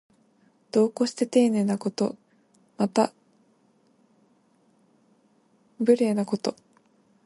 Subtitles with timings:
[0.71, 2.17] 度を越してていねいなこと。
[2.75, 3.13] また、慇懃
[5.91, 6.55] 無礼なこと。